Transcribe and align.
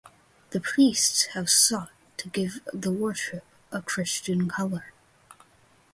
The 0.49 0.59
priests 0.59 1.25
have 1.35 1.47
sought 1.47 1.91
to 2.17 2.27
give 2.27 2.59
the 2.73 2.91
worship 2.91 3.43
a 3.71 3.83
Christian 3.83 4.49
color. 4.49 4.93